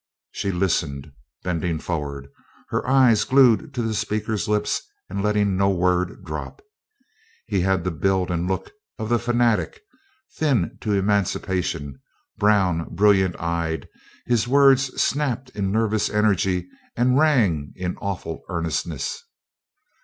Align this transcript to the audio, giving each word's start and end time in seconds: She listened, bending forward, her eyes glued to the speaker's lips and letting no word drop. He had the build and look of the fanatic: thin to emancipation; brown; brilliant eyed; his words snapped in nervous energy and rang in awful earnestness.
She 0.31 0.51
listened, 0.51 1.11
bending 1.43 1.77
forward, 1.77 2.29
her 2.69 2.87
eyes 2.87 3.23
glued 3.23 3.71
to 3.75 3.83
the 3.83 3.93
speaker's 3.93 4.47
lips 4.47 4.81
and 5.07 5.21
letting 5.21 5.55
no 5.55 5.69
word 5.69 6.23
drop. 6.25 6.63
He 7.45 7.61
had 7.61 7.83
the 7.83 7.91
build 7.91 8.31
and 8.31 8.47
look 8.47 8.71
of 8.97 9.09
the 9.09 9.19
fanatic: 9.19 9.81
thin 10.35 10.79
to 10.81 10.93
emancipation; 10.93 12.01
brown; 12.35 12.95
brilliant 12.95 13.35
eyed; 13.39 13.87
his 14.25 14.47
words 14.47 14.85
snapped 14.99 15.51
in 15.51 15.71
nervous 15.71 16.09
energy 16.09 16.67
and 16.97 17.19
rang 17.19 17.71
in 17.75 17.95
awful 17.97 18.41
earnestness. 18.49 19.23